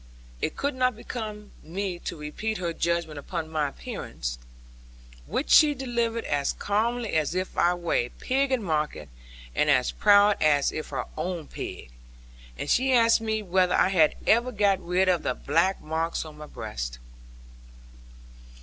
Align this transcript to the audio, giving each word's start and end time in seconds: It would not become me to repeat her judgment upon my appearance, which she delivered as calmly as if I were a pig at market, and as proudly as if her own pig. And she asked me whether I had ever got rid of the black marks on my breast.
It 0.41 0.59
would 0.63 0.73
not 0.73 0.95
become 0.95 1.51
me 1.61 1.99
to 1.99 2.17
repeat 2.17 2.57
her 2.57 2.73
judgment 2.73 3.19
upon 3.19 3.49
my 3.51 3.67
appearance, 3.67 4.39
which 5.27 5.51
she 5.51 5.75
delivered 5.75 6.25
as 6.25 6.53
calmly 6.53 7.13
as 7.13 7.35
if 7.35 7.55
I 7.55 7.75
were 7.75 7.93
a 7.93 8.09
pig 8.09 8.51
at 8.51 8.59
market, 8.61 9.09
and 9.53 9.69
as 9.69 9.91
proudly 9.91 10.43
as 10.43 10.71
if 10.71 10.89
her 10.89 11.05
own 11.15 11.45
pig. 11.49 11.91
And 12.57 12.67
she 12.67 12.91
asked 12.93 13.21
me 13.21 13.43
whether 13.43 13.75
I 13.75 13.89
had 13.89 14.15
ever 14.25 14.51
got 14.51 14.83
rid 14.83 15.07
of 15.07 15.21
the 15.21 15.35
black 15.35 15.83
marks 15.83 16.25
on 16.25 16.35
my 16.39 16.47
breast. 16.47 16.97